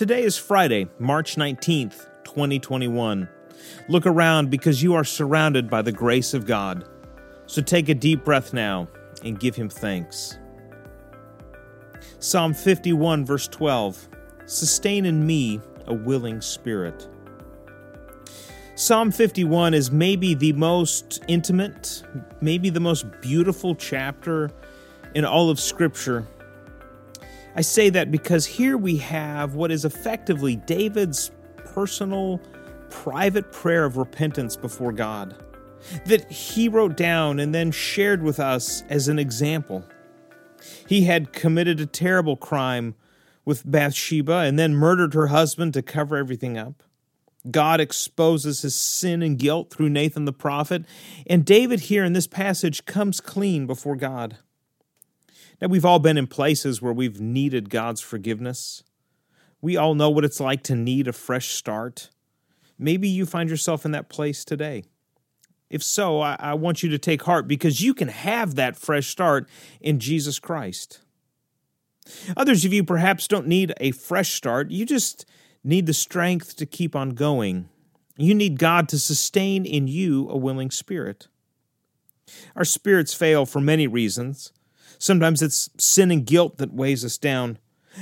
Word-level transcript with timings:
Today 0.00 0.22
is 0.22 0.38
Friday, 0.38 0.88
March 0.98 1.36
19th, 1.36 2.06
2021. 2.24 3.28
Look 3.90 4.06
around 4.06 4.48
because 4.48 4.82
you 4.82 4.94
are 4.94 5.04
surrounded 5.04 5.68
by 5.68 5.82
the 5.82 5.92
grace 5.92 6.32
of 6.32 6.46
God. 6.46 6.88
So 7.44 7.60
take 7.60 7.90
a 7.90 7.94
deep 7.94 8.24
breath 8.24 8.54
now 8.54 8.88
and 9.22 9.38
give 9.38 9.56
Him 9.56 9.68
thanks. 9.68 10.38
Psalm 12.18 12.54
51, 12.54 13.26
verse 13.26 13.46
12 13.46 14.08
Sustain 14.46 15.04
in 15.04 15.26
me 15.26 15.60
a 15.86 15.92
willing 15.92 16.40
spirit. 16.40 17.06
Psalm 18.76 19.10
51 19.10 19.74
is 19.74 19.90
maybe 19.90 20.32
the 20.32 20.54
most 20.54 21.22
intimate, 21.28 22.02
maybe 22.40 22.70
the 22.70 22.80
most 22.80 23.04
beautiful 23.20 23.74
chapter 23.74 24.50
in 25.14 25.26
all 25.26 25.50
of 25.50 25.60
Scripture. 25.60 26.26
I 27.54 27.62
say 27.62 27.90
that 27.90 28.10
because 28.10 28.46
here 28.46 28.76
we 28.76 28.96
have 28.98 29.54
what 29.54 29.70
is 29.70 29.84
effectively 29.84 30.56
David's 30.56 31.30
personal, 31.56 32.40
private 32.88 33.52
prayer 33.52 33.84
of 33.84 33.96
repentance 33.96 34.56
before 34.56 34.92
God 34.92 35.34
that 36.06 36.30
he 36.30 36.68
wrote 36.68 36.96
down 36.96 37.40
and 37.40 37.54
then 37.54 37.70
shared 37.70 38.22
with 38.22 38.38
us 38.38 38.82
as 38.88 39.08
an 39.08 39.18
example. 39.18 39.84
He 40.86 41.04
had 41.04 41.32
committed 41.32 41.80
a 41.80 41.86
terrible 41.86 42.36
crime 42.36 42.94
with 43.44 43.68
Bathsheba 43.68 44.38
and 44.38 44.58
then 44.58 44.74
murdered 44.74 45.14
her 45.14 45.28
husband 45.28 45.74
to 45.74 45.82
cover 45.82 46.16
everything 46.16 46.58
up. 46.58 46.82
God 47.50 47.80
exposes 47.80 48.60
his 48.60 48.74
sin 48.74 49.22
and 49.22 49.38
guilt 49.38 49.70
through 49.70 49.88
Nathan 49.88 50.26
the 50.26 50.32
prophet, 50.32 50.84
and 51.26 51.44
David 51.44 51.80
here 51.80 52.04
in 52.04 52.12
this 52.12 52.26
passage 52.26 52.84
comes 52.84 53.18
clean 53.18 53.66
before 53.66 53.96
God. 53.96 54.36
Now, 55.60 55.68
we've 55.68 55.84
all 55.84 55.98
been 55.98 56.16
in 56.16 56.26
places 56.26 56.80
where 56.80 56.92
we've 56.92 57.20
needed 57.20 57.70
God's 57.70 58.00
forgiveness. 58.00 58.82
We 59.60 59.76
all 59.76 59.94
know 59.94 60.08
what 60.08 60.24
it's 60.24 60.40
like 60.40 60.62
to 60.64 60.74
need 60.74 61.06
a 61.06 61.12
fresh 61.12 61.48
start. 61.48 62.10
Maybe 62.78 63.08
you 63.08 63.26
find 63.26 63.50
yourself 63.50 63.84
in 63.84 63.90
that 63.92 64.08
place 64.08 64.44
today. 64.44 64.84
If 65.68 65.82
so, 65.82 66.20
I, 66.20 66.36
I, 66.38 66.54
want 66.54 66.82
you 66.82 66.88
to 66.88 66.98
take 66.98 67.22
heart 67.22 67.46
because 67.46 67.80
you 67.80 67.94
can 67.94 68.08
have 68.08 68.56
that 68.56 68.76
fresh 68.76 69.06
start 69.06 69.48
in 69.80 70.00
Jesus 70.00 70.38
Christ. 70.38 71.00
Others 72.36 72.64
of 72.64 72.72
you 72.72 72.82
perhaps 72.82 73.28
don't 73.28 73.46
need 73.46 73.72
a 73.78 73.92
fresh 73.92 74.32
start, 74.32 74.70
you 74.70 74.84
just 74.84 75.26
need 75.62 75.86
the 75.86 75.94
strength 75.94 76.56
to 76.56 76.66
keep 76.66 76.96
on 76.96 77.10
going. 77.10 77.68
You 78.16 78.34
need 78.34 78.58
God 78.58 78.88
to 78.88 78.98
sustain 78.98 79.64
in 79.64 79.86
you 79.86 80.28
a 80.28 80.36
willing 80.36 80.70
spirit. 80.70 81.28
Our 82.56 82.64
spirits 82.64 83.14
fail 83.14 83.46
for 83.46 83.60
many 83.60 83.86
reasons. 83.86 84.52
Sometimes 84.98 85.42
it's 85.42 85.70
sin 85.78 86.10
and 86.10 86.26
guilt 86.26 86.58
that 86.58 86.72
weighs 86.72 87.04
us 87.04 87.18
down. 87.18 87.58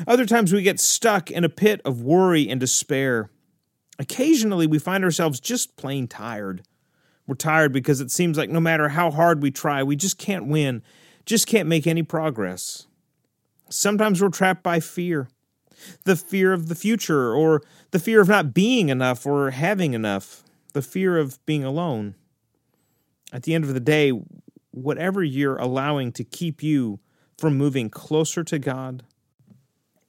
Other 0.06 0.26
times 0.26 0.52
we 0.52 0.62
get 0.62 0.80
stuck 0.80 1.30
in 1.30 1.44
a 1.44 1.48
pit 1.48 1.80
of 1.84 2.02
worry 2.02 2.48
and 2.48 2.60
despair. 2.60 3.30
Occasionally 3.98 4.66
we 4.66 4.78
find 4.78 5.04
ourselves 5.04 5.40
just 5.40 5.76
plain 5.76 6.06
tired. 6.06 6.62
We're 7.26 7.34
tired 7.34 7.72
because 7.72 8.00
it 8.00 8.10
seems 8.10 8.38
like 8.38 8.50
no 8.50 8.60
matter 8.60 8.90
how 8.90 9.10
hard 9.10 9.42
we 9.42 9.50
try, 9.50 9.82
we 9.82 9.96
just 9.96 10.18
can't 10.18 10.46
win, 10.46 10.82
just 11.26 11.46
can't 11.46 11.68
make 11.68 11.86
any 11.86 12.02
progress. 12.02 12.86
Sometimes 13.68 14.22
we're 14.22 14.30
trapped 14.30 14.62
by 14.62 14.80
fear 14.80 15.28
the 16.04 16.16
fear 16.16 16.52
of 16.52 16.68
the 16.68 16.74
future, 16.74 17.32
or 17.32 17.62
the 17.90 17.98
fear 17.98 18.20
of 18.20 18.28
not 18.28 18.54
being 18.54 18.88
enough 18.88 19.26
or 19.26 19.50
having 19.50 19.94
enough, 19.94 20.42
the 20.72 20.82
fear 20.82 21.18
of 21.18 21.44
being 21.46 21.64
alone. 21.64 22.14
At 23.32 23.42
the 23.42 23.54
end 23.54 23.64
of 23.64 23.74
the 23.74 23.80
day, 23.80 24.12
whatever 24.70 25.22
you're 25.22 25.56
allowing 25.56 26.12
to 26.12 26.24
keep 26.24 26.62
you 26.62 27.00
from 27.36 27.56
moving 27.56 27.88
closer 27.88 28.42
to 28.44 28.58
God, 28.58 29.04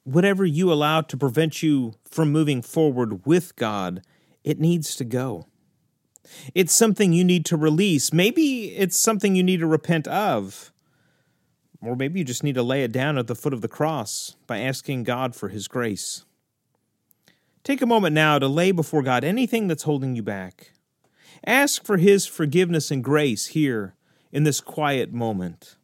whatever 0.04 0.44
you 0.44 0.72
allow 0.72 1.00
to 1.02 1.16
prevent 1.16 1.62
you 1.62 1.94
from 2.04 2.32
moving 2.32 2.62
forward 2.62 3.24
with 3.24 3.56
God, 3.56 4.02
it 4.44 4.58
needs 4.58 4.96
to 4.96 5.04
go. 5.04 5.46
It's 6.54 6.74
something 6.74 7.12
you 7.12 7.24
need 7.24 7.44
to 7.46 7.56
release. 7.56 8.12
Maybe 8.12 8.76
it's 8.76 8.98
something 8.98 9.34
you 9.34 9.42
need 9.42 9.60
to 9.60 9.66
repent 9.66 10.06
of. 10.08 10.72
Or 11.82 11.96
maybe 11.96 12.18
you 12.18 12.24
just 12.24 12.44
need 12.44 12.56
to 12.56 12.62
lay 12.62 12.84
it 12.84 12.92
down 12.92 13.16
at 13.16 13.26
the 13.26 13.34
foot 13.34 13.54
of 13.54 13.62
the 13.62 13.68
cross 13.68 14.36
by 14.46 14.58
asking 14.58 15.04
God 15.04 15.34
for 15.34 15.48
His 15.48 15.66
grace. 15.66 16.24
Take 17.64 17.80
a 17.80 17.86
moment 17.86 18.14
now 18.14 18.38
to 18.38 18.48
lay 18.48 18.70
before 18.70 19.02
God 19.02 19.24
anything 19.24 19.66
that's 19.66 19.84
holding 19.84 20.14
you 20.14 20.22
back. 20.22 20.72
Ask 21.46 21.84
for 21.84 21.96
His 21.96 22.26
forgiveness 22.26 22.90
and 22.90 23.02
grace 23.02 23.46
here 23.48 23.94
in 24.32 24.44
this 24.44 24.60
quiet 24.60 25.12
moment. 25.12 25.76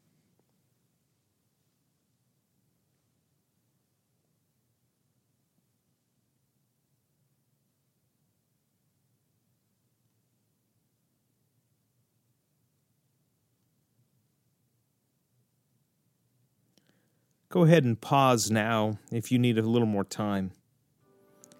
Go 17.49 17.65
ahead 17.65 17.85
and 17.85 17.99
pause 17.99 18.51
now 18.51 18.99
if 19.11 19.33
you 19.33 19.39
need 19.39 19.57
a 19.57 19.63
little 19.63 19.87
more 19.87 20.05
time. 20.05 20.51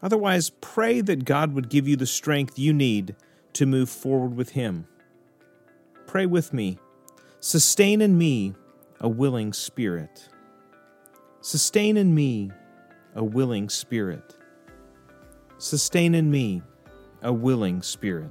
Otherwise, 0.03 0.51
pray 0.61 1.01
that 1.01 1.25
God 1.25 1.55
would 1.55 1.71
give 1.71 1.89
you 1.89 1.97
the 1.97 2.07
strength 2.07 2.59
you 2.59 2.75
need 2.75 3.17
to 3.55 3.65
move 3.65 3.89
forward 3.89 4.37
with 4.37 4.51
Him. 4.51 4.89
Pray 6.17 6.25
with 6.25 6.55
me. 6.55 6.79
Sustain 7.41 8.01
in 8.01 8.17
me 8.17 8.55
a 9.01 9.07
willing 9.07 9.53
spirit. 9.53 10.31
Sustain 11.43 11.99
in 11.99 12.15
me 12.15 12.51
a 13.15 13.23
willing 13.23 13.69
spirit. 13.69 14.35
Sustain 15.59 16.15
in 16.15 16.31
me 16.31 16.63
a 17.21 17.31
willing 17.31 17.83
spirit. 17.83 18.31